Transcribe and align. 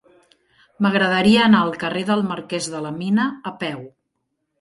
M'agradaria 0.85 1.43
anar 1.49 1.59
al 1.65 1.69
carrer 1.83 2.01
del 2.07 2.23
Marquès 2.29 2.71
de 2.77 2.81
la 2.87 2.93
Mina 2.95 3.27
a 3.51 3.53
peu. 3.65 3.85